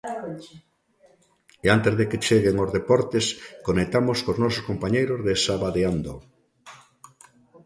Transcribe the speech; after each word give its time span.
E 1.65 1.67
antes 1.75 1.93
de 1.99 2.05
que 2.09 2.21
cheguen 2.25 2.55
os 2.63 2.73
Deportes, 2.77 3.25
conectamos 3.67 4.17
cos 4.25 4.37
nosos 4.43 4.65
compañeiros 4.69 5.19
de 5.27 5.33
Sabadeando. 5.45 6.13